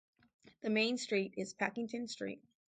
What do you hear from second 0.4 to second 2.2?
The main street is Pakington